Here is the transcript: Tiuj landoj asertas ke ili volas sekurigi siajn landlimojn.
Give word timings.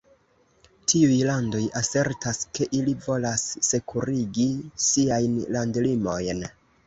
Tiuj 0.91 1.17
landoj 1.27 1.59
asertas 1.81 2.39
ke 2.59 2.67
ili 2.79 2.95
volas 3.05 3.45
sekurigi 3.69 4.49
siajn 4.89 5.39
landlimojn. 5.57 6.45